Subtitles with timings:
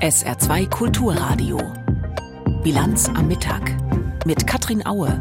[0.00, 1.60] SR2 Kulturradio.
[2.62, 3.74] Bilanz am Mittag
[4.26, 5.20] mit Katrin Aue.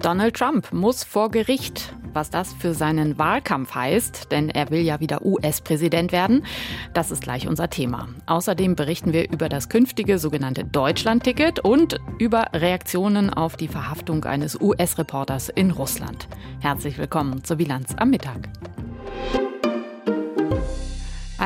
[0.00, 1.94] Donald Trump muss vor Gericht.
[2.14, 6.46] Was das für seinen Wahlkampf heißt, denn er will ja wieder US-Präsident werden,
[6.94, 8.08] das ist gleich unser Thema.
[8.24, 14.58] Außerdem berichten wir über das künftige sogenannte Deutschland-Ticket und über Reaktionen auf die Verhaftung eines
[14.58, 16.26] US-Reporters in Russland.
[16.60, 18.48] Herzlich willkommen zur Bilanz am Mittag.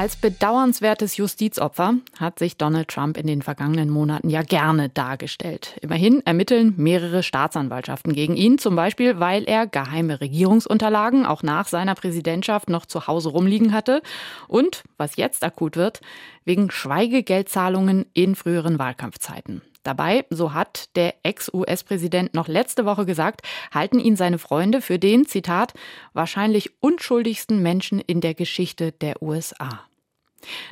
[0.00, 5.76] Als bedauernswertes Justizopfer hat sich Donald Trump in den vergangenen Monaten ja gerne dargestellt.
[5.82, 11.94] Immerhin ermitteln mehrere Staatsanwaltschaften gegen ihn, zum Beispiel, weil er geheime Regierungsunterlagen auch nach seiner
[11.94, 14.00] Präsidentschaft noch zu Hause rumliegen hatte
[14.48, 16.00] und, was jetzt akut wird,
[16.46, 19.60] wegen Schweigegeldzahlungen in früheren Wahlkampfzeiten.
[19.82, 25.26] Dabei, so hat der Ex-US-Präsident noch letzte Woche gesagt, halten ihn seine Freunde für den,
[25.26, 25.74] Zitat,
[26.14, 29.80] wahrscheinlich unschuldigsten Menschen in der Geschichte der USA.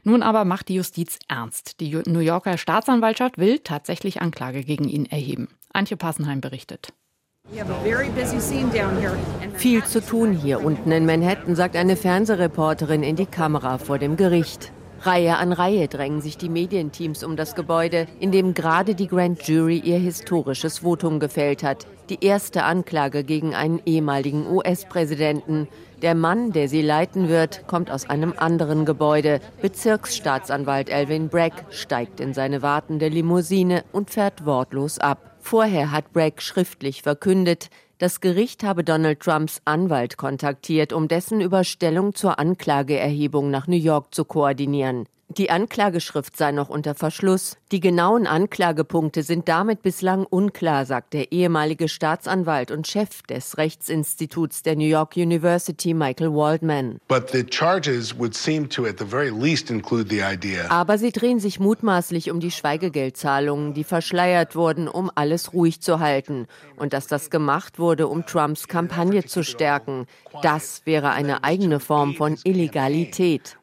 [0.04, 1.80] Nun aber macht die Justiz ernst.
[1.80, 5.48] Die New Yorker Staatsanwaltschaft will tatsächlich Anklage gegen ihn erheben.
[5.72, 6.92] Antje Passenheim berichtet.
[9.54, 14.16] Viel zu tun hier unten in Manhattan, sagt eine Fernsehreporterin in die Kamera vor dem
[14.16, 14.70] Gericht.
[15.00, 19.46] Reihe an Reihe drängen sich die Medienteams um das Gebäude, in dem gerade die Grand
[19.46, 21.86] Jury ihr historisches Votum gefällt hat.
[22.10, 25.68] Die erste Anklage gegen einen ehemaligen US-Präsidenten.
[26.02, 29.40] Der Mann, der sie leiten wird, kommt aus einem anderen Gebäude.
[29.60, 35.36] Bezirksstaatsanwalt Alvin Bragg steigt in seine wartende Limousine und fährt wortlos ab.
[35.40, 37.68] Vorher hat Bragg schriftlich verkündet,
[37.98, 44.14] das Gericht habe Donald Trumps Anwalt kontaktiert, um dessen Überstellung zur Anklageerhebung nach New York
[44.14, 45.06] zu koordinieren.
[45.36, 47.58] Die Anklageschrift sei noch unter Verschluss.
[47.70, 54.62] Die genauen Anklagepunkte sind damit bislang unklar, sagt der ehemalige Staatsanwalt und Chef des Rechtsinstituts
[54.62, 56.96] der New York University, Michael Waldman.
[60.70, 66.00] Aber sie drehen sich mutmaßlich um die Schweigegeldzahlungen, die verschleiert wurden, um alles ruhig zu
[66.00, 66.46] halten.
[66.76, 70.06] Und dass das gemacht wurde, um Trumps Kampagne zu stärken.
[70.42, 73.56] Das wäre eine eigene Form von Illegalität.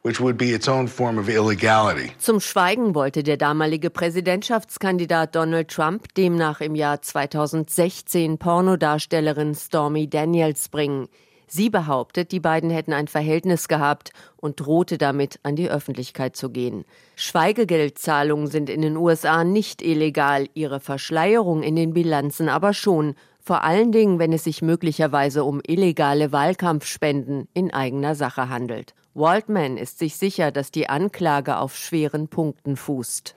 [2.17, 10.69] Zum Schweigen wollte der damalige Präsidentschaftskandidat Donald Trump demnach im Jahr 2016 Pornodarstellerin Stormy Daniels
[10.69, 11.07] bringen.
[11.47, 16.49] Sie behauptet, die beiden hätten ein Verhältnis gehabt und drohte damit, an die Öffentlichkeit zu
[16.49, 16.85] gehen.
[17.15, 23.15] Schweigegeldzahlungen sind in den USA nicht illegal, ihre Verschleierung in den Bilanzen aber schon,
[23.45, 28.95] vor allen Dingen, wenn es sich möglicherweise um illegale Wahlkampfspenden in eigener Sache handelt.
[29.17, 33.31] Waldman ist sich sicher, dass die Anklage auf schweren Punkten fußt.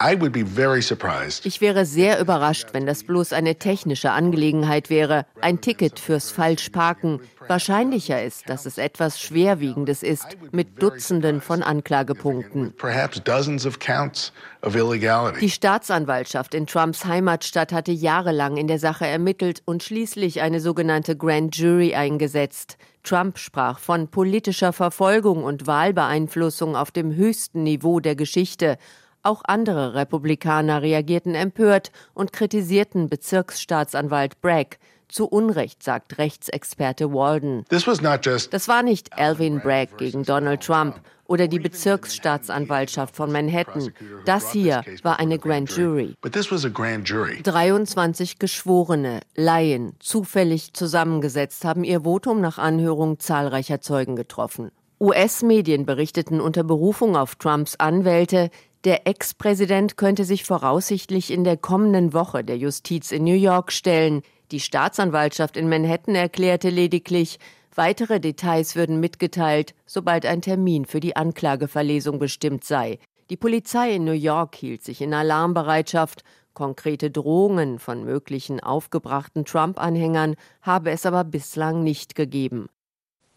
[1.44, 7.20] Ich wäre sehr überrascht, wenn das bloß eine technische Angelegenheit wäre, ein Ticket fürs Falschparken.
[7.46, 12.74] Wahrscheinlicher ist, dass es etwas Schwerwiegendes ist, mit Dutzenden von Anklagepunkten.
[15.40, 21.16] Die Staatsanwaltschaft in Trumps Heimatstadt hatte jahrelang in der Sache ermittelt und schließlich eine sogenannte
[21.16, 22.76] Grand Jury eingesetzt.
[23.08, 28.76] Trump sprach von politischer Verfolgung und Wahlbeeinflussung auf dem höchsten Niveau der Geschichte.
[29.22, 34.76] Auch andere Republikaner reagierten empört und kritisierten Bezirksstaatsanwalt Bragg.
[35.08, 37.64] Zu Unrecht, sagt Rechtsexperte Walden.
[38.50, 43.92] Das war nicht Alvin Bragg gegen Donald Trump oder die Bezirksstaatsanwaltschaft von Manhattan.
[44.24, 46.16] Das hier war eine Grand Jury.
[46.22, 54.72] 23 Geschworene, Laien, zufällig zusammengesetzt, haben ihr Votum nach Anhörung zahlreicher Zeugen getroffen.
[55.00, 58.50] US-Medien berichteten unter Berufung auf Trumps Anwälte,
[58.84, 64.22] der Ex-Präsident könnte sich voraussichtlich in der kommenden Woche der Justiz in New York stellen.
[64.50, 67.38] Die Staatsanwaltschaft in Manhattan erklärte lediglich,
[67.78, 72.98] weitere Details würden mitgeteilt, sobald ein Termin für die Anklageverlesung bestimmt sei.
[73.30, 76.24] Die Polizei in New York hielt sich in Alarmbereitschaft.
[76.54, 82.68] Konkrete Drohungen von möglichen aufgebrachten Trump-Anhängern habe es aber bislang nicht gegeben.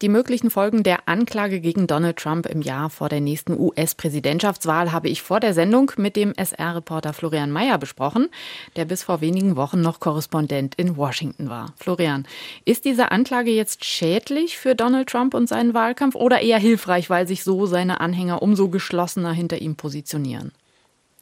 [0.02, 5.08] Die möglichen Folgen der Anklage gegen Donald Trump im Jahr vor der nächsten US-Präsidentschaftswahl habe
[5.08, 8.28] ich vor der Sendung mit dem SR-Reporter Florian Mayer besprochen,
[8.74, 11.72] der bis vor wenigen Wochen noch Korrespondent in Washington war.
[11.76, 12.26] Florian,
[12.64, 17.28] ist diese Anklage jetzt schädlich für Donald Trump und seinen Wahlkampf oder eher hilfreich, weil
[17.28, 20.50] sich so seine Anhänger umso geschlossener hinter ihm positionieren?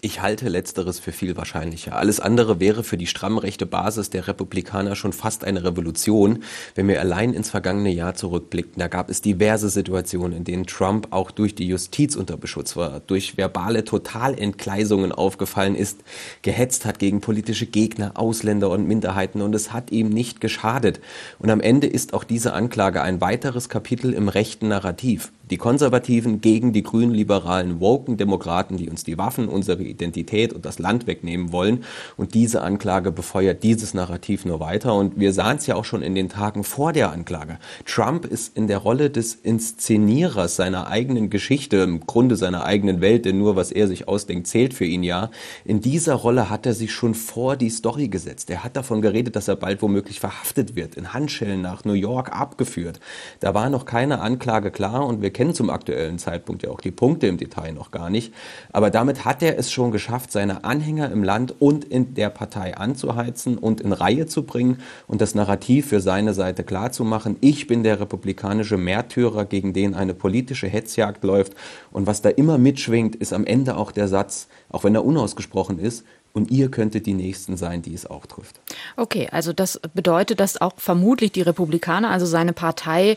[0.02, 1.94] Ich halte letzteres für viel wahrscheinlicher.
[1.94, 6.42] Alles andere wäre für die stramm rechte Basis der Republikaner schon fast eine Revolution.
[6.74, 11.08] Wenn wir allein ins vergangene Jahr zurückblicken, da gab es diverse Situationen, in denen Trump
[11.10, 15.98] auch durch die Justiz unter Beschutz war, durch verbale Totalentgleisungen aufgefallen ist,
[16.40, 21.00] gehetzt hat gegen politische Gegner, Ausländer und Minderheiten und es hat ihm nicht geschadet.
[21.38, 25.30] Und am Ende ist auch diese Anklage ein weiteres Kapitel im rechten Narrativ.
[25.50, 30.64] Die Konservativen gegen die grünen, liberalen, woken Demokraten, die uns die Waffen, unsere Identität und
[30.64, 31.84] das Land wegnehmen wollen.
[32.16, 34.94] Und diese Anklage befeuert dieses Narrativ nur weiter.
[34.94, 37.58] Und wir sahen es ja auch schon in den Tagen vor der Anklage.
[37.84, 43.24] Trump ist in der Rolle des Inszenierers seiner eigenen Geschichte, im Grunde seiner eigenen Welt,
[43.24, 45.30] denn nur was er sich ausdenkt, zählt für ihn ja.
[45.64, 48.50] In dieser Rolle hat er sich schon vor die Story gesetzt.
[48.50, 52.30] Er hat davon geredet, dass er bald womöglich verhaftet wird, in Handschellen nach New York
[52.30, 53.00] abgeführt.
[53.40, 56.90] Da war noch keine Anklage klar und wir kennen zum aktuellen Zeitpunkt ja auch die
[56.90, 58.34] Punkte im Detail noch gar nicht.
[58.74, 62.76] Aber damit hat er es schon geschafft, seine Anhänger im Land und in der Partei
[62.76, 67.38] anzuheizen und in Reihe zu bringen und das Narrativ für seine Seite klarzumachen.
[67.40, 71.54] Ich bin der republikanische Märtyrer, gegen den eine politische Hetzjagd läuft.
[71.90, 75.78] Und was da immer mitschwingt, ist am Ende auch der Satz, auch wenn er unausgesprochen
[75.78, 78.60] ist, und ihr könntet die Nächsten sein, die es auch trifft.
[78.96, 83.16] Okay, also das bedeutet, dass auch vermutlich die Republikaner, also seine Partei,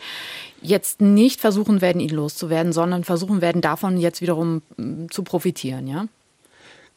[0.62, 5.88] jetzt nicht versuchen werden, ihn loszuwerden, sondern versuchen werden, davon jetzt wiederum mm, zu profitieren,
[5.88, 6.08] ja?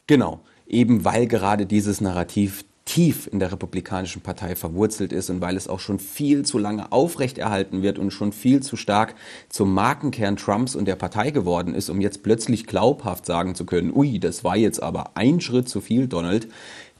[0.07, 5.56] Genau, eben weil gerade dieses Narrativ tief in der Republikanischen Partei verwurzelt ist und weil
[5.56, 9.17] es auch schon viel zu lange aufrechterhalten wird und schon viel zu stark
[9.49, 13.93] zum Markenkern Trumps und der Partei geworden ist, um jetzt plötzlich glaubhaft sagen zu können,
[13.93, 16.49] ui, das war jetzt aber ein Schritt zu viel, Donald,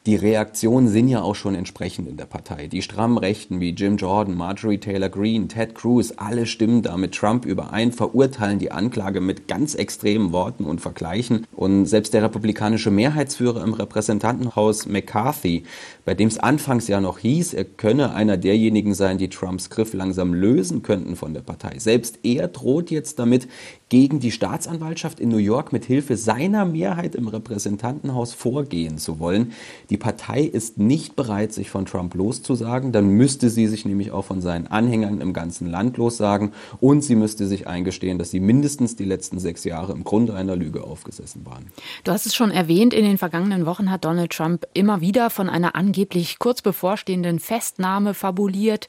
[0.07, 2.69] die Reaktionen sind ja auch schon entsprechend in der Partei.
[2.69, 7.13] Die strammen Rechten wie Jim Jordan, Marjorie Taylor Greene, Ted Cruz, alle stimmen da mit
[7.13, 11.45] Trump überein, verurteilen die Anklage mit ganz extremen Worten und Vergleichen.
[11.57, 15.65] Und selbst der republikanische Mehrheitsführer im Repräsentantenhaus McCarthy,
[16.05, 19.93] bei dem es anfangs ja noch hieß, er könne einer derjenigen sein, die Trumps Griff
[19.93, 21.81] langsam lösen könnten von der Partei.
[21.81, 23.49] Selbst er droht jetzt damit,
[23.89, 29.53] gegen die Staatsanwaltschaft in New York mit Hilfe seiner Mehrheit im Repräsentantenhaus vorgehen zu wollen.
[29.91, 32.91] Die Partei ist nicht bereit, sich von Trump loszusagen.
[32.91, 37.15] Dann müsste sie sich nämlich auch von seinen Anhängern im ganzen Land lossagen und sie
[37.15, 41.47] müsste sich eingestehen, dass sie mindestens die letzten sechs Jahre im Grunde einer Lüge aufgesessen
[41.47, 41.67] waren.
[42.03, 45.49] Du hast es schon erwähnt, in den vergangenen Wochen hat Donald Trump immer wieder von
[45.49, 48.89] einer angeblich kurz bevorstehenden Festnahme fabuliert.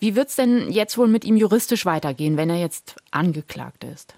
[0.00, 4.14] Wie wird es denn jetzt wohl mit ihm juristisch weitergehen, wenn er jetzt angeklagt ist?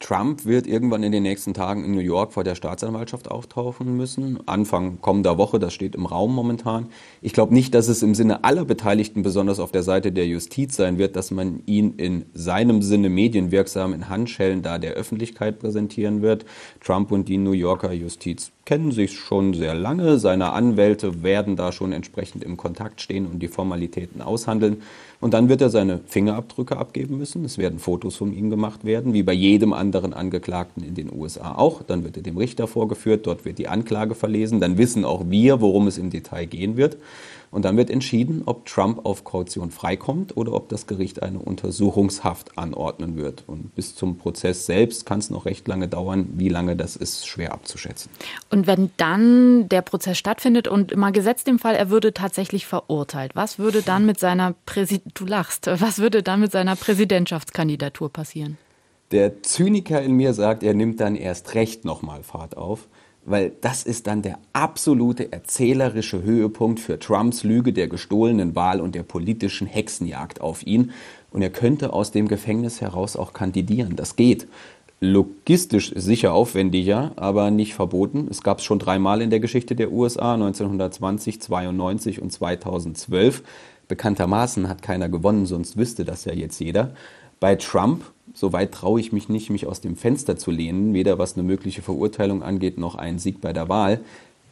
[0.00, 4.38] Trump wird irgendwann in den nächsten Tagen in New York vor der Staatsanwaltschaft auftauchen müssen.
[4.46, 6.86] Anfang kommender Woche, das steht im Raum momentan.
[7.20, 10.76] Ich glaube nicht, dass es im Sinne aller Beteiligten, besonders auf der Seite der Justiz
[10.76, 16.22] sein wird, dass man ihn in seinem Sinne medienwirksam in Handschellen da der Öffentlichkeit präsentieren
[16.22, 16.44] wird.
[16.80, 20.18] Trump und die New Yorker Justiz kennen sich schon sehr lange.
[20.18, 24.82] Seine Anwälte werden da schon entsprechend im Kontakt stehen und die Formalitäten aushandeln.
[25.22, 27.46] Und dann wird er seine Fingerabdrücke abgeben müssen.
[27.46, 31.54] Es werden Fotos von ihm gemacht werden, wie bei jedem anderen Angeklagten in den USA
[31.54, 31.82] auch.
[31.82, 34.60] Dann wird er dem Richter vorgeführt, dort wird die Anklage verlesen.
[34.60, 36.98] Dann wissen auch wir, worum es im Detail gehen wird.
[37.50, 42.58] Und dann wird entschieden, ob Trump auf Kaution freikommt oder ob das Gericht eine Untersuchungshaft
[42.58, 43.44] anordnen wird.
[43.46, 46.28] Und bis zum Prozess selbst kann es noch recht lange dauern.
[46.34, 48.10] Wie lange das ist, schwer abzuschätzen.
[48.50, 53.34] Und wenn dann der Prozess stattfindet und mal gesetzt im Fall, er würde tatsächlich verurteilt,
[53.34, 58.58] was würde dann mit seiner Präsi du lachst, was würde dann mit seiner Präsidentschaftskandidatur passieren?
[59.10, 62.88] Der Zyniker in mir sagt, er nimmt dann erst recht nochmal Fahrt auf
[63.30, 68.94] weil das ist dann der absolute erzählerische Höhepunkt für Trumps Lüge der gestohlenen Wahl und
[68.94, 70.92] der politischen Hexenjagd auf ihn.
[71.30, 73.96] Und er könnte aus dem Gefängnis heraus auch kandidieren.
[73.96, 74.48] Das geht.
[75.00, 78.26] Logistisch sicher aufwendiger, aber nicht verboten.
[78.30, 83.44] Es gab es schon dreimal in der Geschichte der USA, 1920, 92 und 2012.
[83.86, 86.94] Bekanntermaßen hat keiner gewonnen, sonst wüsste das ja jetzt jeder.
[87.40, 88.04] Bei Trump
[88.40, 91.82] Soweit traue ich mich nicht, mich aus dem Fenster zu lehnen, weder was eine mögliche
[91.82, 93.98] Verurteilung angeht, noch einen Sieg bei der Wahl.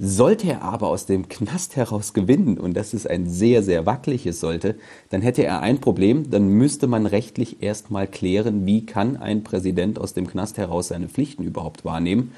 [0.01, 4.41] Sollte er aber aus dem Knast heraus gewinnen, und das ist ein sehr, sehr wackeliges
[4.41, 4.75] sollte,
[5.11, 10.01] dann hätte er ein Problem, dann müsste man rechtlich erstmal klären, wie kann ein Präsident
[10.01, 12.33] aus dem Knast heraus seine Pflichten überhaupt wahrnehmen.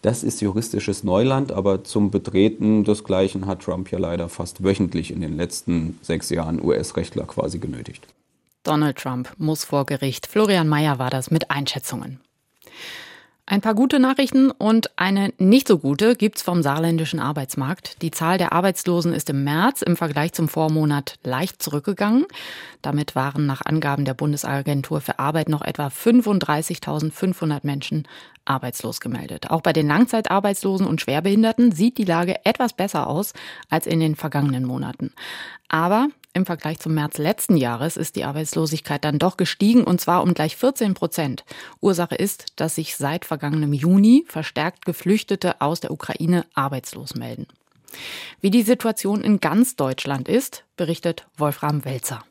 [0.00, 5.20] Das ist juristisches Neuland, aber zum Betreten desgleichen hat Trump ja leider fast wöchentlich in
[5.20, 8.06] den letzten sechs Jahren US-Rechtler quasi genötigt.
[8.68, 10.26] Donald Trump muss vor Gericht.
[10.26, 12.20] Florian Mayer war das mit Einschätzungen.
[13.46, 18.02] Ein paar gute Nachrichten und eine nicht so gute gibt's vom saarländischen Arbeitsmarkt.
[18.02, 22.26] Die Zahl der Arbeitslosen ist im März im Vergleich zum Vormonat leicht zurückgegangen.
[22.82, 28.06] Damit waren nach Angaben der Bundesagentur für Arbeit noch etwa 35.500 Menschen
[28.44, 29.50] arbeitslos gemeldet.
[29.50, 33.32] Auch bei den Langzeitarbeitslosen und Schwerbehinderten sieht die Lage etwas besser aus
[33.70, 35.14] als in den vergangenen Monaten.
[35.68, 36.08] Aber
[36.38, 40.32] im Vergleich zum März letzten Jahres ist die Arbeitslosigkeit dann doch gestiegen und zwar um
[40.32, 41.44] gleich 14 Prozent.
[41.80, 47.46] Ursache ist, dass sich seit vergangenem Juni verstärkt Geflüchtete aus der Ukraine arbeitslos melden.
[48.40, 52.24] Wie die Situation in ganz Deutschland ist, berichtet Wolfram Welzer.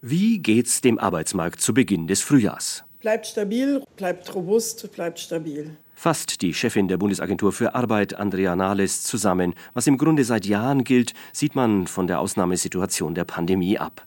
[0.00, 2.84] Wie geht's dem Arbeitsmarkt zu Beginn des Frühjahrs?
[3.02, 9.04] bleibt stabil, bleibt robust, bleibt stabil fasst die Chefin der Bundesagentur für Arbeit, Andrea Nahles,
[9.04, 9.54] zusammen.
[9.72, 14.04] Was im Grunde seit Jahren gilt, sieht man von der Ausnahmesituation der Pandemie ab.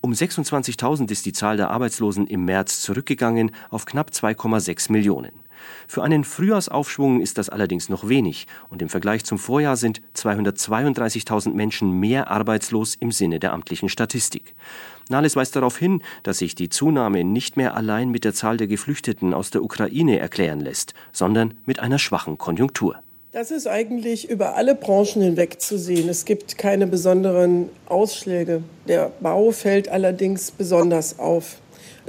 [0.00, 5.45] Um 26.000 ist die Zahl der Arbeitslosen im März zurückgegangen auf knapp 2,6 Millionen.
[5.88, 11.54] Für einen Frühjahrsaufschwung ist das allerdings noch wenig und im Vergleich zum Vorjahr sind 232.000
[11.54, 14.54] Menschen mehr arbeitslos im Sinne der amtlichen Statistik.
[15.08, 18.66] Nahles weist darauf hin, dass sich die Zunahme nicht mehr allein mit der Zahl der
[18.66, 22.96] Geflüchteten aus der Ukraine erklären lässt, sondern mit einer schwachen Konjunktur.
[23.36, 26.08] Das ist eigentlich über alle Branchen hinweg zu sehen.
[26.08, 28.62] Es gibt keine besonderen Ausschläge.
[28.88, 31.58] Der Bau fällt allerdings besonders auf.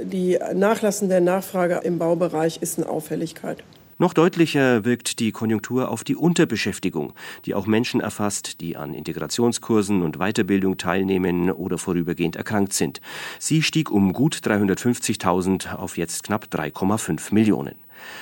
[0.00, 3.62] Die nachlassende Nachfrage im Baubereich ist eine Auffälligkeit.
[4.00, 7.14] Noch deutlicher wirkt die Konjunktur auf die Unterbeschäftigung,
[7.46, 13.00] die auch Menschen erfasst, die an Integrationskursen und Weiterbildung teilnehmen oder vorübergehend erkrankt sind.
[13.40, 17.74] Sie stieg um gut 350.000 auf jetzt knapp 3,5 Millionen.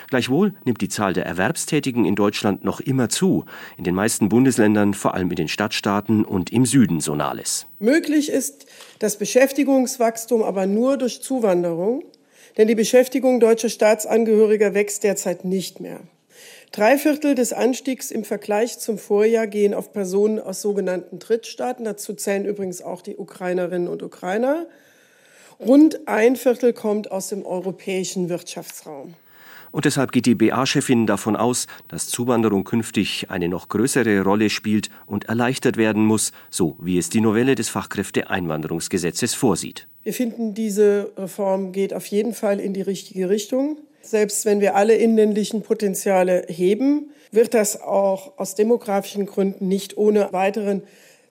[0.08, 3.44] Gleichwohl nimmt die Zahl der Erwerbstätigen in Deutschland noch immer zu,
[3.76, 7.66] in den meisten Bundesländern, vor allem in den Stadtstaaten und im Süden Sonales.
[7.78, 8.66] Möglich ist
[8.98, 12.02] das Beschäftigungswachstum aber nur durch Zuwanderung
[12.56, 16.00] denn die Beschäftigung deutscher Staatsangehöriger wächst derzeit nicht mehr.
[16.72, 21.84] Drei Viertel des Anstiegs im Vergleich zum Vorjahr gehen auf Personen aus sogenannten Drittstaaten.
[21.84, 24.66] Dazu zählen übrigens auch die Ukrainerinnen und Ukrainer.
[25.60, 29.14] Rund ein Viertel kommt aus dem europäischen Wirtschaftsraum.
[29.76, 34.88] Und deshalb geht die BA-Chefin davon aus, dass Zuwanderung künftig eine noch größere Rolle spielt
[35.04, 39.86] und erleichtert werden muss, so wie es die Novelle des Fachkräfteeinwanderungsgesetzes vorsieht.
[40.02, 43.76] Wir finden, diese Reform geht auf jeden Fall in die richtige Richtung.
[44.00, 50.32] Selbst wenn wir alle inländlichen Potenziale heben, wird das auch aus demografischen Gründen nicht ohne
[50.32, 50.84] weiteren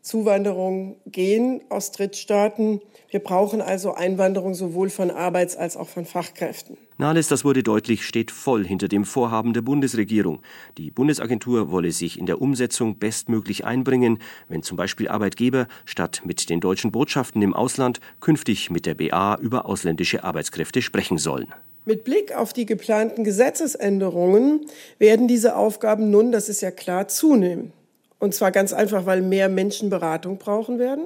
[0.04, 2.80] Zuwanderung gehen aus Drittstaaten.
[3.16, 6.76] Wir brauchen also Einwanderung sowohl von Arbeits- als auch von Fachkräften.
[6.98, 10.42] Nahles, das wurde deutlich, steht voll hinter dem Vorhaben der Bundesregierung.
[10.78, 14.20] Die Bundesagentur wolle sich in der Umsetzung bestmöglich einbringen,
[14.50, 19.38] wenn zum Beispiel Arbeitgeber statt mit den deutschen Botschaften im Ausland künftig mit der BA
[19.40, 21.48] über ausländische Arbeitskräfte sprechen sollen.
[21.86, 24.66] Mit Blick auf die geplanten Gesetzesänderungen
[25.00, 27.72] werden diese Aufgaben nun, das ist ja klar, zunehmen.
[28.20, 31.06] Und zwar ganz einfach, weil mehr Menschen Beratung brauchen werden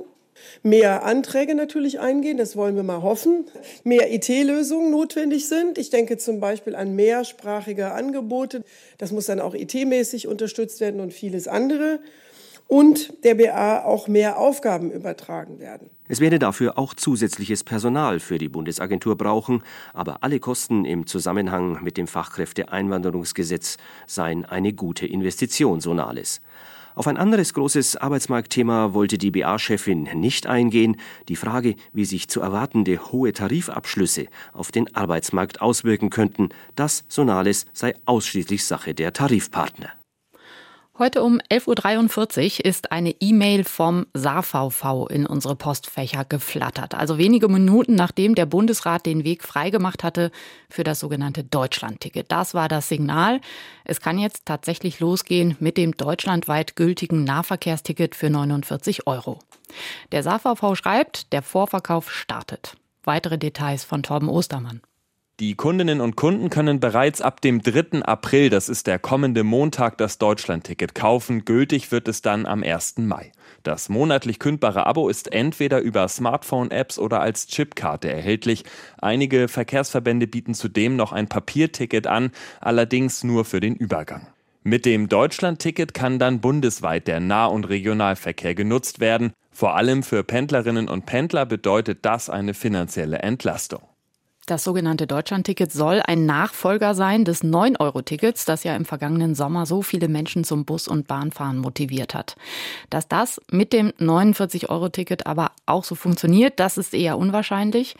[0.64, 3.46] mehr Anträge natürlich eingehen, das wollen wir mal hoffen,
[3.84, 5.78] mehr IT-Lösungen notwendig sind.
[5.78, 8.64] Ich denke zum Beispiel an mehrsprachige Angebote,
[8.98, 12.00] das muss dann auch IT-mäßig unterstützt werden und vieles andere.
[12.68, 15.90] Und der BA auch mehr Aufgaben übertragen werden.
[16.08, 21.84] Es werde dafür auch zusätzliches Personal für die Bundesagentur brauchen, aber alle Kosten im Zusammenhang
[21.84, 26.42] mit dem Fachkräfteeinwanderungsgesetz seien eine gute Investition, so Nahles.
[26.96, 32.42] Auf ein anderes großes Arbeitsmarktthema wollte die BA-Chefin nicht eingehen, die Frage, wie sich zu
[32.42, 36.50] erwartende hohe Tarifabschlüsse auf den Arbeitsmarkt auswirken könnten.
[36.76, 39.99] Das, so Nahles, sei ausschließlich Sache der Tarifpartner.
[41.00, 46.94] Heute um 11.43 Uhr ist eine E-Mail vom SAVV in unsere Postfächer geflattert.
[46.94, 50.30] Also wenige Minuten nachdem der Bundesrat den Weg freigemacht hatte
[50.70, 52.30] für das sogenannte Deutschlandticket.
[52.30, 53.40] Das war das Signal.
[53.86, 59.40] Es kann jetzt tatsächlich losgehen mit dem deutschlandweit gültigen Nahverkehrsticket für 49 Euro.
[60.12, 62.76] Der SAVV schreibt, der Vorverkauf startet.
[63.06, 64.82] Weitere Details von Torben Ostermann.
[65.40, 68.02] Die Kundinnen und Kunden können bereits ab dem 3.
[68.02, 71.46] April, das ist der kommende Montag, das Deutschlandticket kaufen.
[71.46, 72.98] Gültig wird es dann am 1.
[72.98, 73.32] Mai.
[73.64, 78.66] Das monatlich kündbare Abo ist entweder über Smartphone-Apps oder als Chipkarte erhältlich.
[78.98, 84.28] Einige Verkehrsverbände bieten zudem noch ein Papierticket an, allerdings nur für den Übergang.
[84.64, 89.32] Mit dem Deutschlandticket kann dann bundesweit der Nah- und Regionalverkehr genutzt werden.
[89.54, 93.84] Vor allem für Pendlerinnen und Pendler bedeutet das eine finanzielle Entlastung.
[94.50, 99.84] Das sogenannte Deutschlandticket soll ein Nachfolger sein des 9-Euro-Tickets, das ja im vergangenen Sommer so
[99.84, 102.36] viele Menschen zum Bus- und Bahnfahren motiviert hat.
[102.90, 107.96] Dass das mit dem 49-Euro-Ticket aber auch so funktioniert, das ist eher unwahrscheinlich.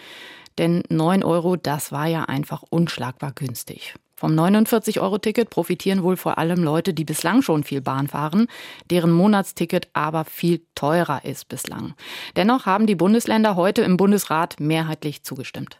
[0.58, 3.94] Denn 9 Euro, das war ja einfach unschlagbar günstig.
[4.16, 8.48] Vom 49-Euro-Ticket profitieren wohl vor allem Leute, die bislang schon viel Bahn fahren,
[8.90, 11.94] deren Monatsticket aber viel teurer ist bislang.
[12.38, 15.80] Dennoch haben die Bundesländer heute im Bundesrat mehrheitlich zugestimmt.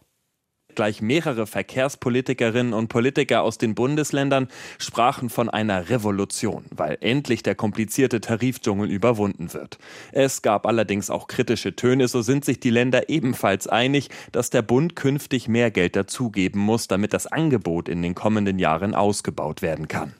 [0.80, 7.54] Gleich mehrere Verkehrspolitikerinnen und Politiker aus den Bundesländern sprachen von einer Revolution, weil endlich der
[7.54, 9.78] komplizierte Tarifdschungel überwunden wird.
[10.14, 14.62] Es gab allerdings auch kritische Töne, so sind sich die Länder ebenfalls einig, dass der
[14.62, 19.90] Bund künftig mehr Geld dazugeben muss, damit das Angebot in den kommenden Jahren ausgebaut werden
[19.90, 20.14] kann.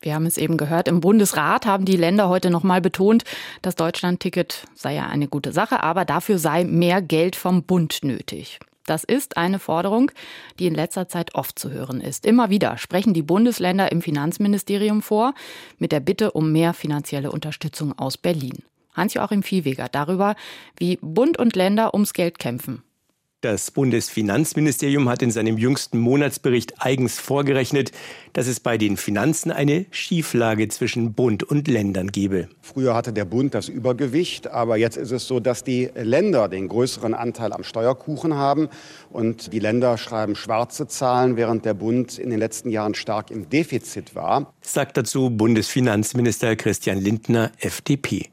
[0.00, 3.24] Wir haben es eben gehört, im Bundesrat haben die Länder heute nochmal betont,
[3.62, 8.60] das Deutschlandticket sei ja eine gute Sache, aber dafür sei mehr Geld vom Bund nötig.
[8.86, 10.10] Das ist eine Forderung,
[10.58, 12.26] die in letzter Zeit oft zu hören ist.
[12.26, 15.34] Immer wieder sprechen die Bundesländer im Finanzministerium vor
[15.78, 18.62] mit der Bitte um mehr finanzielle Unterstützung aus Berlin.
[18.92, 20.36] Hans-Joachim Viehweger darüber,
[20.76, 22.82] wie Bund und Länder ums Geld kämpfen.
[23.44, 27.92] Das Bundesfinanzministerium hat in seinem jüngsten Monatsbericht eigens vorgerechnet,
[28.32, 32.48] dass es bei den Finanzen eine Schieflage zwischen Bund und Ländern gebe.
[32.62, 36.68] Früher hatte der Bund das Übergewicht, aber jetzt ist es so, dass die Länder den
[36.68, 38.70] größeren Anteil am Steuerkuchen haben
[39.10, 43.50] und die Länder schreiben schwarze Zahlen, während der Bund in den letzten Jahren stark im
[43.50, 44.54] Defizit war.
[44.62, 48.30] Sagt dazu Bundesfinanzminister Christian Lindner, FDP.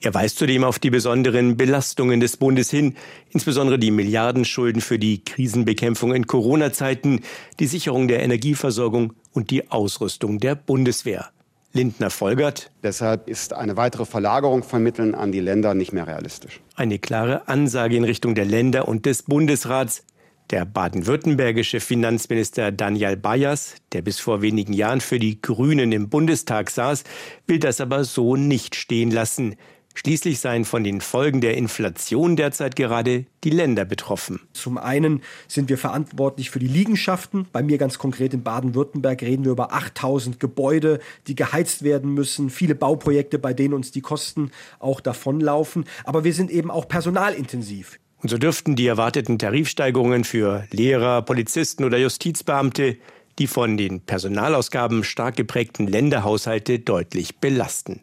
[0.00, 2.96] Er weist zudem auf die besonderen Belastungen des Bundes hin,
[3.30, 7.20] insbesondere die Milliardenschulden für die Krisenbekämpfung in Corona-Zeiten,
[7.58, 11.30] die Sicherung der Energieversorgung und die Ausrüstung der Bundeswehr.
[11.72, 12.70] Lindner folgert.
[12.82, 16.60] Deshalb ist eine weitere Verlagerung von Mitteln an die Länder nicht mehr realistisch.
[16.74, 20.02] Eine klare Ansage in Richtung der Länder und des Bundesrats.
[20.50, 26.70] Der baden-württembergische Finanzminister Daniel Bayers, der bis vor wenigen Jahren für die Grünen im Bundestag
[26.70, 27.04] saß,
[27.46, 29.56] will das aber so nicht stehen lassen.
[29.94, 34.40] Schließlich seien von den Folgen der Inflation derzeit gerade die Länder betroffen.
[34.54, 37.46] Zum einen sind wir verantwortlich für die Liegenschaften.
[37.52, 42.48] Bei mir ganz konkret in Baden-Württemberg reden wir über 8000 Gebäude, die geheizt werden müssen.
[42.48, 45.84] Viele Bauprojekte, bei denen uns die Kosten auch davonlaufen.
[46.04, 47.98] Aber wir sind eben auch personalintensiv.
[48.22, 52.96] Und so dürften die erwarteten Tarifsteigerungen für Lehrer, Polizisten oder Justizbeamte
[53.38, 58.00] die von den Personalausgaben stark geprägten Länderhaushalte deutlich belasten.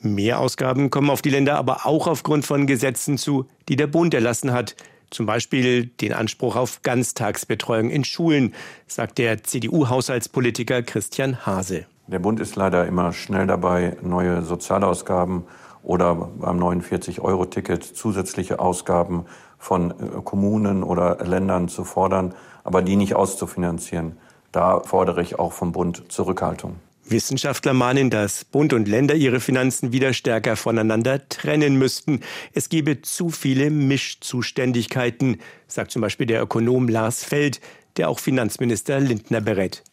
[0.00, 4.52] Mehrausgaben kommen auf die Länder aber auch aufgrund von Gesetzen zu, die der Bund erlassen
[4.52, 4.76] hat,
[5.10, 8.54] zum Beispiel den Anspruch auf Ganztagsbetreuung in Schulen,
[8.86, 11.86] sagt der CDU-Haushaltspolitiker Christian Hase.
[12.06, 15.44] Der Bund ist leider immer schnell dabei, neue Sozialausgaben
[15.88, 19.24] oder beim 49-Euro-Ticket zusätzliche Ausgaben
[19.58, 24.18] von äh, Kommunen oder Ländern zu fordern, aber die nicht auszufinanzieren.
[24.52, 26.76] Da fordere ich auch vom Bund Zurückhaltung.
[27.06, 32.20] Wissenschaftler mahnen, dass Bund und Länder ihre Finanzen wieder stärker voneinander trennen müssten.
[32.52, 37.62] Es gebe zu viele Mischzuständigkeiten, sagt zum Beispiel der Ökonom Lars Feld,
[37.96, 39.84] der auch Finanzminister Lindner berät.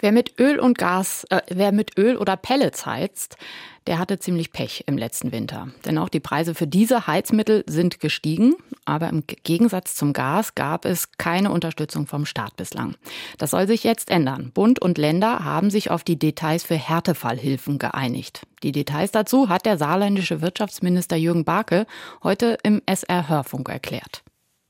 [0.00, 3.36] Wer mit Öl und Gas, äh, wer mit Öl oder Pellets heizt,
[3.86, 5.68] der hatte ziemlich Pech im letzten Winter.
[5.84, 8.54] Denn auch die Preise für diese Heizmittel sind gestiegen.
[8.84, 12.96] Aber im Gegensatz zum Gas gab es keine Unterstützung vom Staat bislang.
[13.38, 14.50] Das soll sich jetzt ändern.
[14.52, 18.42] Bund und Länder haben sich auf die Details für Härtefallhilfen geeinigt.
[18.62, 21.86] Die Details dazu hat der saarländische Wirtschaftsminister Jürgen Barke
[22.22, 24.25] heute im SR Hörfunk erklärt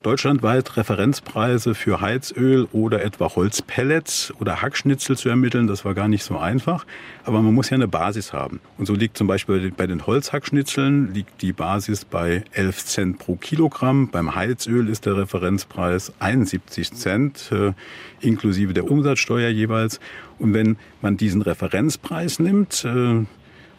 [0.06, 5.66] deutschlandweit Referenzpreise für Heizöl oder etwa Holzpellets oder Hackschnitzel zu ermitteln.
[5.66, 6.86] Das war gar nicht so einfach.
[7.24, 8.60] Aber man muss ja eine Basis haben.
[8.78, 13.34] Und so liegt zum Beispiel bei den Holzhackschnitzeln liegt die Basis bei 11 Cent pro
[13.34, 14.08] Kilogramm.
[14.08, 17.72] Beim Heizöl ist der Referenzpreis 71 Cent, äh,
[18.20, 19.98] inklusive der Umsatzsteuer jeweils.
[20.38, 23.24] Und wenn man diesen Referenzpreis nimmt, äh,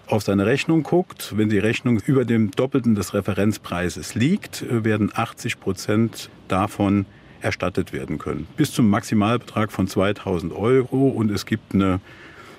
[0.08, 5.60] auf seine Rechnung guckt, wenn die Rechnung über dem Doppelten des Referenzpreises liegt, werden 80
[5.60, 7.06] Prozent davon
[7.42, 8.48] erstattet werden können.
[8.56, 12.00] Bis zum Maximalbetrag von 2000 Euro und es gibt eine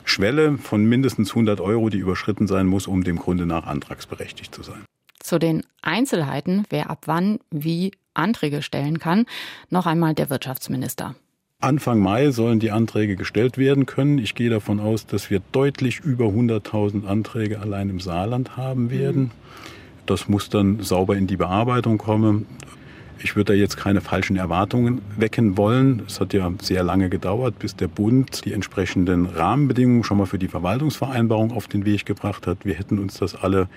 [0.04, 4.62] Schwelle von mindestens 100 Euro, die überschritten sein muss, um dem Grunde nach antragsberechtigt zu
[4.62, 4.84] sein.
[5.20, 9.26] Zu den Einzelheiten, wer ab wann wie Anträge stellen kann,
[9.68, 11.14] noch einmal der Wirtschaftsminister.
[11.60, 14.18] Anfang Mai sollen die Anträge gestellt werden können.
[14.18, 19.32] Ich gehe davon aus, dass wir deutlich über 100.000 Anträge allein im Saarland haben werden.
[20.06, 22.46] Das muss dann sauber in die Bearbeitung kommen.
[23.18, 26.04] Ich würde da jetzt keine falschen Erwartungen wecken wollen.
[26.06, 30.38] Es hat ja sehr lange gedauert, bis der Bund die entsprechenden Rahmenbedingungen schon mal für
[30.38, 32.58] die Verwaltungsvereinbarung auf den Weg gebracht hat.
[32.64, 33.68] Wir hätten uns das alle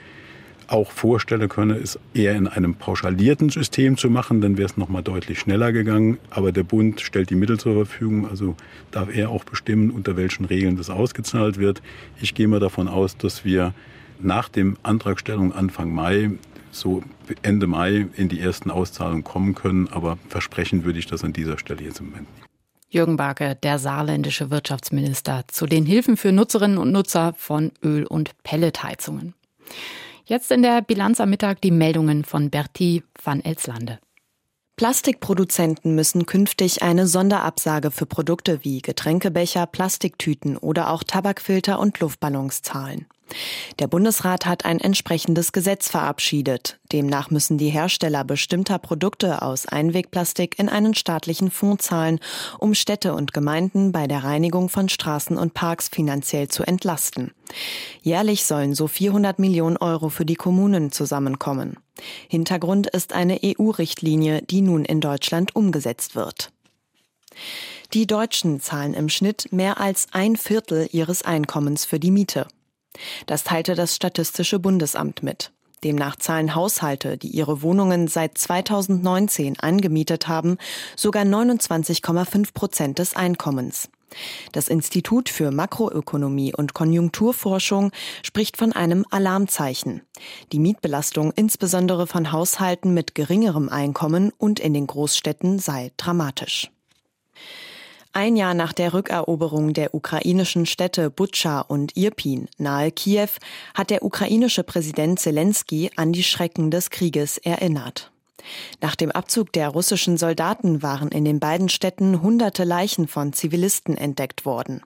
[0.71, 4.89] auch vorstellen könne, es eher in einem pauschalierten System zu machen, dann wäre es noch
[4.89, 6.17] mal deutlich schneller gegangen.
[6.29, 8.55] Aber der Bund stellt die Mittel zur Verfügung, also
[8.91, 11.81] darf er auch bestimmen, unter welchen Regeln das ausgezahlt wird.
[12.21, 13.73] Ich gehe mal davon aus, dass wir
[14.19, 16.31] nach dem Antragstellung Anfang Mai
[16.71, 17.03] so
[17.41, 21.57] Ende Mai in die ersten Auszahlungen kommen können, aber versprechen würde ich das an dieser
[21.57, 22.47] Stelle jetzt im Moment nicht.
[22.89, 28.31] Jürgen Barke, der saarländische Wirtschaftsminister, zu den Hilfen für Nutzerinnen und Nutzer von Öl- und
[28.43, 29.33] Pelletheizungen.
[30.25, 33.99] Jetzt in der Bilanz am Mittag die Meldungen von Bertie van Elslande.
[34.75, 42.61] Plastikproduzenten müssen künftig eine Sonderabsage für Produkte wie Getränkebecher, Plastiktüten oder auch Tabakfilter und Luftballons
[42.61, 43.05] zahlen.
[43.79, 46.79] Der Bundesrat hat ein entsprechendes Gesetz verabschiedet.
[46.91, 52.19] Demnach müssen die Hersteller bestimmter Produkte aus Einwegplastik in einen staatlichen Fonds zahlen,
[52.59, 57.31] um Städte und Gemeinden bei der Reinigung von Straßen und Parks finanziell zu entlasten.
[58.01, 61.77] Jährlich sollen so 400 Millionen Euro für die Kommunen zusammenkommen.
[62.27, 66.51] Hintergrund ist eine EU-Richtlinie, die nun in Deutschland umgesetzt wird.
[67.93, 72.47] Die Deutschen zahlen im Schnitt mehr als ein Viertel ihres Einkommens für die Miete.
[73.25, 75.51] Das teilte das Statistische Bundesamt mit.
[75.83, 80.57] Demnach zahlen Haushalte, die ihre Wohnungen seit 2019 angemietet haben,
[80.95, 83.89] sogar 29,5 Prozent des Einkommens.
[84.51, 87.91] Das Institut für Makroökonomie und Konjunkturforschung
[88.23, 90.01] spricht von einem Alarmzeichen.
[90.51, 96.71] Die Mietbelastung insbesondere von Haushalten mit geringerem Einkommen und in den Großstädten sei dramatisch.
[98.13, 103.29] Ein Jahr nach der Rückeroberung der ukrainischen Städte Butscha und Irpin nahe Kiew
[103.73, 108.11] hat der ukrainische Präsident Zelensky an die Schrecken des Krieges erinnert.
[108.81, 113.95] Nach dem Abzug der russischen Soldaten waren in den beiden Städten hunderte Leichen von Zivilisten
[113.95, 114.81] entdeckt worden.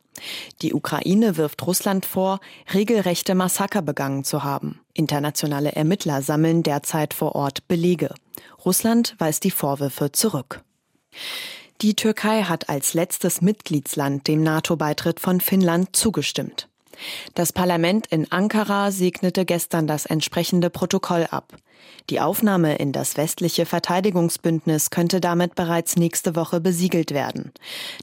[0.61, 2.39] Die Ukraine wirft Russland vor,
[2.73, 4.81] regelrechte Massaker begangen zu haben.
[4.93, 8.13] Internationale Ermittler sammeln derzeit vor Ort Belege.
[8.63, 10.63] Russland weist die Vorwürfe zurück.
[11.81, 16.69] Die Türkei hat als letztes Mitgliedsland dem NATO-Beitritt von Finnland zugestimmt.
[17.33, 21.53] Das Parlament in Ankara segnete gestern das entsprechende Protokoll ab.
[22.09, 27.51] Die Aufnahme in das westliche Verteidigungsbündnis könnte damit bereits nächste Woche besiegelt werden.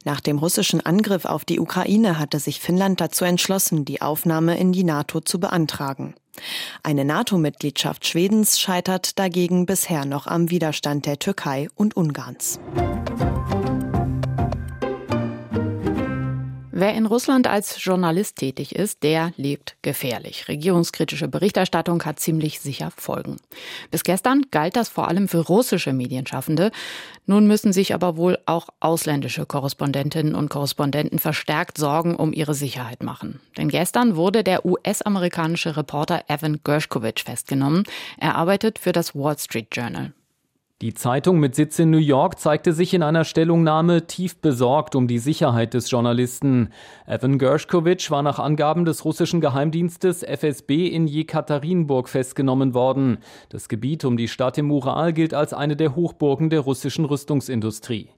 [0.05, 4.73] Nach dem russischen Angriff auf die Ukraine hatte sich Finnland dazu entschlossen, die Aufnahme in
[4.73, 6.15] die NATO zu beantragen.
[6.83, 12.59] Eine NATO-Mitgliedschaft Schwedens scheitert dagegen bisher noch am Widerstand der Türkei und Ungarns.
[16.83, 20.49] Wer in Russland als Journalist tätig ist, der lebt gefährlich.
[20.49, 23.37] Regierungskritische Berichterstattung hat ziemlich sicher Folgen.
[23.93, 26.73] Bis gestern galt das vor allem für russische Medienschaffende.
[27.25, 33.05] Nun müssen sich aber wohl auch ausländische Korrespondentinnen und Korrespondenten verstärkt Sorgen um ihre Sicherheit
[33.05, 33.39] machen.
[33.57, 37.85] Denn gestern wurde der US-amerikanische Reporter Evan Gershkovich festgenommen.
[38.19, 40.13] Er arbeitet für das Wall Street Journal.
[40.83, 45.07] Die Zeitung mit Sitz in New York zeigte sich in einer Stellungnahme tief besorgt um
[45.07, 46.71] die Sicherheit des Journalisten.
[47.07, 53.19] Evan Gershkovich war nach Angaben des russischen Geheimdienstes FSB in Jekaterinburg festgenommen worden.
[53.49, 58.09] Das Gebiet um die Stadt im Ural gilt als eine der Hochburgen der russischen Rüstungsindustrie.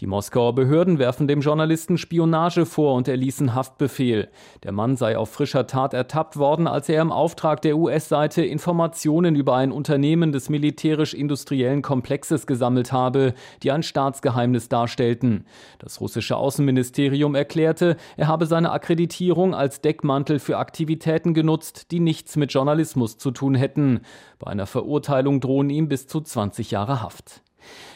[0.00, 4.28] Die Moskauer Behörden werfen dem Journalisten Spionage vor und erließen Haftbefehl.
[4.62, 9.36] Der Mann sei auf frischer Tat ertappt worden, als er im Auftrag der US-Seite Informationen
[9.36, 15.46] über ein Unternehmen des militärisch-industriellen Komplexes gesammelt habe, die ein Staatsgeheimnis darstellten.
[15.78, 22.36] Das russische Außenministerium erklärte, er habe seine Akkreditierung als Deckmantel für Aktivitäten genutzt, die nichts
[22.36, 24.00] mit Journalismus zu tun hätten.
[24.38, 27.42] Bei einer Verurteilung drohen ihm bis zu 20 Jahre Haft.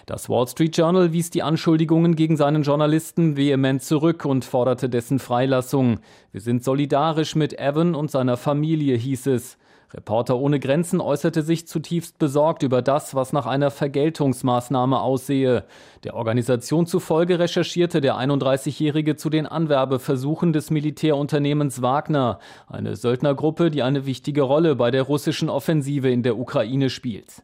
[0.06, 5.18] Das Wall Street Journal wies die Anschuldigungen gegen seinen Journalisten vehement zurück und forderte dessen
[5.18, 6.00] Freilassung.
[6.32, 9.58] Wir sind solidarisch mit Evan und seiner Familie, hieß es.
[9.92, 15.64] Reporter ohne Grenzen äußerte sich zutiefst besorgt über das, was nach einer Vergeltungsmaßnahme aussehe.
[16.04, 23.82] Der Organisation zufolge recherchierte der 31-Jährige zu den Anwerbeversuchen des Militärunternehmens Wagner, eine Söldnergruppe, die
[23.82, 27.42] eine wichtige Rolle bei der russischen Offensive in der Ukraine spielt.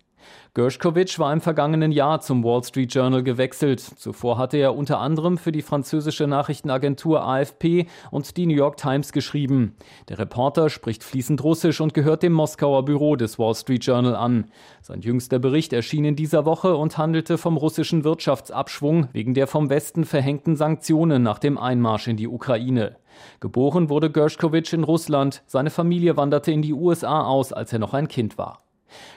[0.56, 3.78] Gershkovich war im vergangenen Jahr zum Wall Street Journal gewechselt.
[3.80, 9.12] Zuvor hatte er unter anderem für die französische Nachrichtenagentur AFP und die New York Times
[9.12, 9.76] geschrieben.
[10.08, 14.46] Der Reporter spricht fließend Russisch und gehört dem Moskauer Büro des Wall Street Journal an.
[14.80, 19.68] Sein jüngster Bericht erschien in dieser Woche und handelte vom russischen Wirtschaftsabschwung wegen der vom
[19.68, 22.96] Westen verhängten Sanktionen nach dem Einmarsch in die Ukraine.
[23.40, 25.42] Geboren wurde Gershkovich in Russland.
[25.46, 28.65] Seine Familie wanderte in die USA aus, als er noch ein Kind war.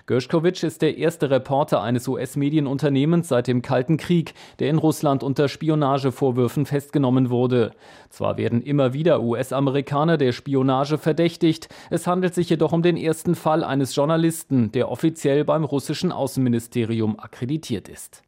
[0.05, 5.47] Gershkovich ist der erste Reporter eines US-Medienunternehmens seit dem Kalten Krieg, der in Russland unter
[5.47, 7.71] Spionagevorwürfen festgenommen wurde.
[8.09, 13.35] Zwar werden immer wieder US-Amerikaner der Spionage verdächtigt, es handelt sich jedoch um den ersten
[13.35, 18.23] Fall eines Journalisten, der offiziell beim russischen Außenministerium akkreditiert ist.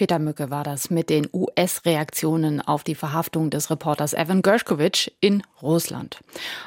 [0.00, 5.42] Peter Mücke war das mit den US-Reaktionen auf die Verhaftung des Reporters Evan Gershkovich in
[5.60, 6.20] Russland.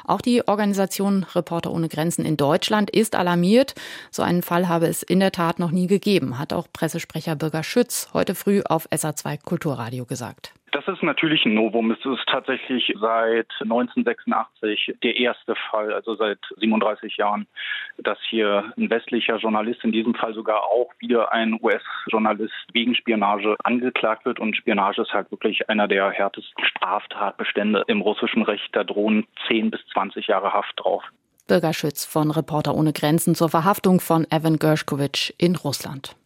[0.04, 3.74] Auch die Organisation Reporter ohne Grenzen in Deutschland ist alarmiert.
[4.12, 7.64] So einen Fall habe es in der Tat noch nie gegeben, hat auch Pressesprecher Bürger
[7.64, 10.52] Schütz heute früh auf SA2 Kulturradio gesagt.
[10.74, 11.92] Das ist natürlich ein Novum.
[11.92, 17.46] Es ist tatsächlich seit 1986 der erste Fall, also seit 37 Jahren,
[17.98, 23.54] dass hier ein westlicher Journalist, in diesem Fall sogar auch wieder ein US-Journalist wegen Spionage
[23.62, 24.40] angeklagt wird.
[24.40, 28.68] Und Spionage ist halt wirklich einer der härtesten Straftatbestände im russischen Recht.
[28.72, 31.04] Da drohen 10 bis 20 Jahre Haft drauf.
[31.46, 36.16] Bürgerschütz von Reporter ohne Grenzen zur Verhaftung von Evan Gershkovich in Russland.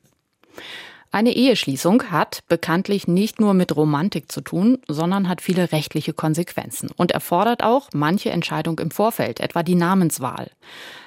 [1.10, 6.90] Eine Eheschließung hat bekanntlich nicht nur mit Romantik zu tun, sondern hat viele rechtliche Konsequenzen
[6.96, 10.50] und erfordert auch manche Entscheidung im Vorfeld, etwa die Namenswahl.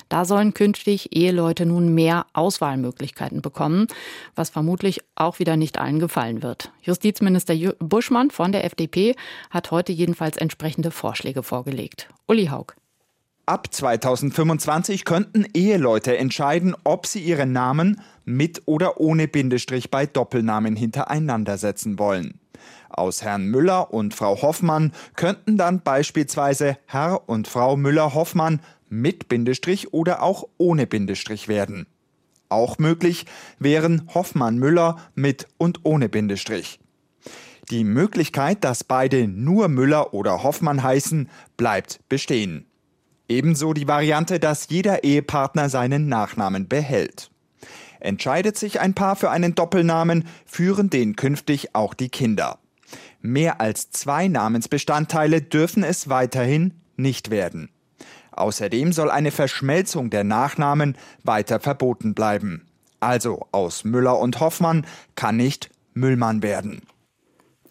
[0.10, 3.88] Da sollen künftig Eheleute nun mehr Auswahlmöglichkeiten bekommen,
[4.36, 6.72] was vermutlich auch wieder nicht allen gefallen wird.
[6.82, 9.16] Justizminister Buschmann von der FDP
[9.52, 12.10] hat heute jedenfalls entsprechende Vorschläge vorgelegt.
[12.28, 12.76] Uli Haug.
[13.52, 20.78] Ab 2025 könnten Eheleute entscheiden, ob sie ihren Namen mit oder ohne Bindestrich bei Doppelnamen
[20.78, 22.40] hintereinander setzen wollen.
[22.88, 29.94] Aus Herrn Müller und Frau Hoffmann könnten dann beispielsweise Herr und Frau Müller-Hoffmann mit Bindestrich
[29.94, 31.88] oder auch ohne Bindestrich werden.
[32.48, 33.26] Auch möglich
[33.60, 36.80] wären Hoffmann-Müller mit und ohne Bindestrich.
[37.70, 42.66] Die Möglichkeit, dass beide nur Müller oder Hoffmann heißen, bleibt bestehen.
[43.32, 47.32] Ebenso die Variante, dass jeder Ehepartner seinen Nachnamen behält.
[48.02, 52.60] Entscheidet sich ein Paar für einen Doppelnamen, führen den künftig auch die Kinder.
[53.22, 57.70] Mehr als zwei Namensbestandteile dürfen es weiterhin nicht werden.
[58.32, 62.68] Außerdem soll eine Verschmelzung der Nachnamen weiter verboten bleiben.
[63.00, 66.82] Also aus Müller und Hoffmann kann nicht Müllmann werden.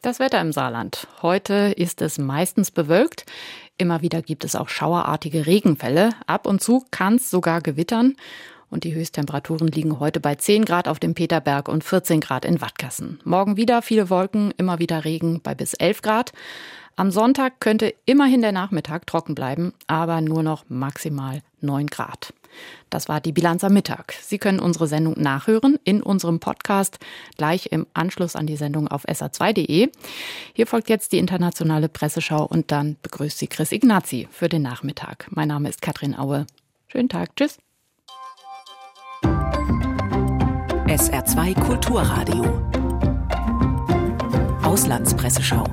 [0.02, 1.06] Das Wetter im Saarland.
[1.20, 3.26] Heute ist es meistens bewölkt.
[3.80, 6.10] Immer wieder gibt es auch schauerartige Regenfälle.
[6.26, 8.14] Ab und zu kann es sogar gewittern.
[8.68, 12.60] Und die Höchsttemperaturen liegen heute bei 10 Grad auf dem Peterberg und 14 Grad in
[12.60, 13.20] Wattgassen.
[13.24, 16.34] Morgen wieder viele Wolken, immer wieder Regen bei bis 11 Grad.
[16.96, 22.34] Am Sonntag könnte immerhin der Nachmittag trocken bleiben, aber nur noch maximal 9 Grad.
[22.90, 24.14] Das war die Bilanz am Mittag.
[24.20, 26.98] Sie können unsere Sendung nachhören in unserem Podcast
[27.36, 29.90] gleich im Anschluss an die Sendung auf sa2.de.
[30.52, 35.26] Hier folgt jetzt die internationale Presseschau und dann begrüßt Sie Chris Ignazi für den Nachmittag.
[35.30, 36.46] Mein Name ist Katrin Aue.
[36.88, 37.36] Schönen Tag.
[37.36, 37.58] Tschüss.
[40.90, 42.44] SR2 Kulturradio.
[44.62, 45.64] Auslandspresseschau.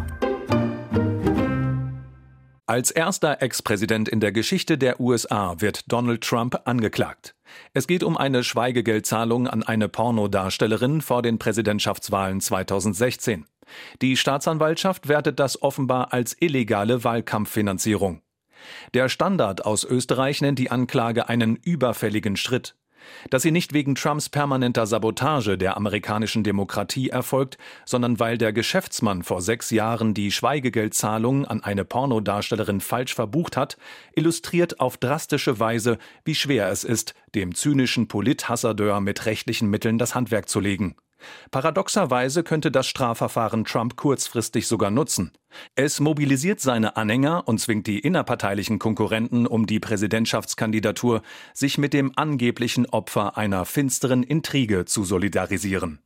[2.69, 7.33] Als erster Ex-Präsident in der Geschichte der USA wird Donald Trump angeklagt.
[7.73, 13.45] Es geht um eine Schweigegeldzahlung an eine Pornodarstellerin vor den Präsidentschaftswahlen 2016.
[14.01, 18.21] Die Staatsanwaltschaft wertet das offenbar als illegale Wahlkampffinanzierung.
[18.93, 22.75] Der Standard aus Österreich nennt die Anklage einen überfälligen Schritt.
[23.29, 29.23] Dass sie nicht wegen Trumps permanenter Sabotage der amerikanischen Demokratie erfolgt, sondern weil der Geschäftsmann
[29.23, 33.77] vor sechs Jahren die Schweigegeldzahlung an eine Pornodarstellerin falsch verbucht hat,
[34.15, 40.15] illustriert auf drastische Weise, wie schwer es ist, dem zynischen Polithassadeur mit rechtlichen Mitteln das
[40.15, 40.95] Handwerk zu legen.
[41.51, 45.31] Paradoxerweise könnte das Strafverfahren Trump kurzfristig sogar nutzen.
[45.75, 51.21] Es mobilisiert seine Anhänger und zwingt die innerparteilichen Konkurrenten um die Präsidentschaftskandidatur,
[51.53, 55.99] sich mit dem angeblichen Opfer einer finsteren Intrige zu solidarisieren.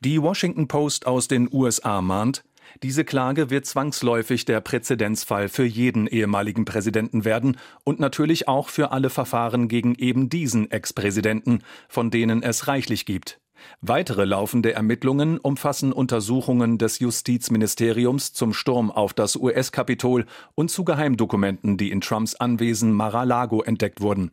[0.00, 2.44] Die Washington Post aus den USA mahnt,
[2.82, 8.90] diese Klage wird zwangsläufig der Präzedenzfall für jeden ehemaligen Präsidenten werden und natürlich auch für
[8.90, 13.40] alle Verfahren gegen eben diesen Ex-Präsidenten, von denen es reichlich gibt.
[13.80, 21.76] Weitere laufende Ermittlungen umfassen Untersuchungen des Justizministeriums zum Sturm auf das US-Kapitol und zu Geheimdokumenten,
[21.76, 24.30] die in Trumps Anwesen Mar-a-Lago entdeckt wurden.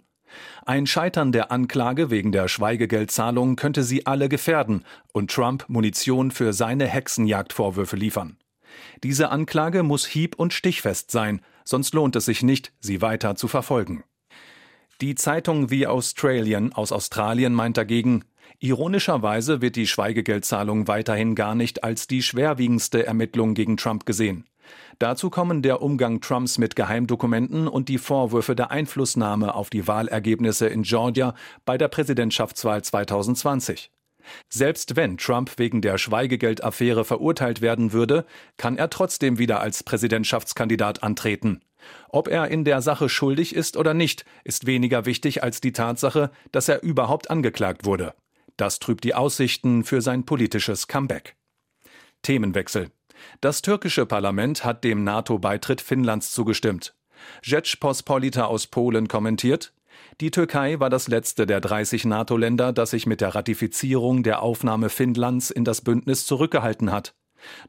[0.65, 6.53] Ein Scheitern der Anklage wegen der Schweigegeldzahlung könnte sie alle gefährden und Trump Munition für
[6.53, 8.37] seine Hexenjagdvorwürfe liefern.
[9.03, 13.47] Diese Anklage muss hieb- und stichfest sein, sonst lohnt es sich nicht, sie weiter zu
[13.47, 14.03] verfolgen.
[15.01, 18.23] Die Zeitung The Australian aus Australien meint dagegen,
[18.59, 24.45] Ironischerweise wird die Schweigegeldzahlung weiterhin gar nicht als die schwerwiegendste Ermittlung gegen Trump gesehen.
[24.99, 30.67] Dazu kommen der Umgang Trumps mit Geheimdokumenten und die Vorwürfe der Einflussnahme auf die Wahlergebnisse
[30.67, 31.33] in Georgia
[31.65, 33.91] bei der Präsidentschaftswahl 2020.
[34.49, 38.25] Selbst wenn Trump wegen der Schweigegeldaffäre verurteilt werden würde,
[38.57, 41.61] kann er trotzdem wieder als Präsidentschaftskandidat antreten.
[42.09, 46.29] Ob er in der Sache schuldig ist oder nicht, ist weniger wichtig als die Tatsache,
[46.51, 48.13] dass er überhaupt angeklagt wurde.
[48.57, 51.35] Das trübt die Aussichten für sein politisches Comeback.
[52.21, 52.91] Themenwechsel.
[53.39, 56.95] Das türkische Parlament hat dem NATO-Beitritt Finnlands zugestimmt.
[57.41, 59.73] Rzecz Pospolita aus Polen kommentiert,
[60.19, 64.89] die Türkei war das letzte der 30 NATO-Länder, das sich mit der Ratifizierung der Aufnahme
[64.89, 67.15] Finnlands in das Bündnis zurückgehalten hat.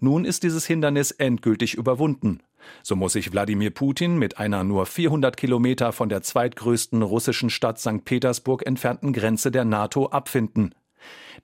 [0.01, 2.43] Nun ist dieses Hindernis endgültig überwunden.
[2.83, 7.79] So muss sich Wladimir Putin mit einer nur 400 Kilometer von der zweitgrößten russischen Stadt
[7.79, 8.05] St.
[8.05, 10.75] Petersburg entfernten Grenze der NATO abfinden.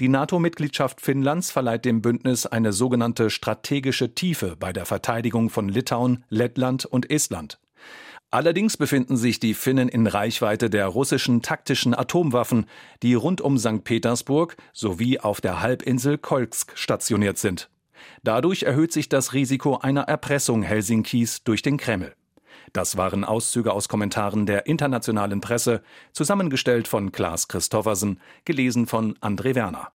[0.01, 6.25] Die NATO-Mitgliedschaft Finnlands verleiht dem Bündnis eine sogenannte strategische Tiefe bei der Verteidigung von Litauen,
[6.29, 7.59] Lettland und Estland.
[8.31, 12.67] Allerdings befinden sich die Finnen in Reichweite der russischen taktischen Atomwaffen,
[13.03, 13.85] die rund um St.
[13.85, 17.71] Petersburg sowie auf der Halbinsel Kolsk stationiert sind.
[18.23, 22.15] Dadurch erhöht sich das Risiko einer Erpressung Helsinkis durch den Kreml.
[22.73, 25.83] Das waren Auszüge aus Kommentaren der internationalen Presse,
[26.13, 29.87] zusammengestellt von Klaas Christoffersen, gelesen von André Werner.